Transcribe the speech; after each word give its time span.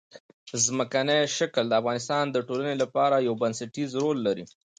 ځمکنی 0.65 1.19
شکل 1.37 1.65
د 1.69 1.73
افغانستان 1.81 2.23
د 2.29 2.37
ټولنې 2.47 2.75
لپاره 2.83 3.25
یو 3.27 3.33
بنسټيز 3.41 3.89
رول 4.03 4.17
لري. 4.27 4.45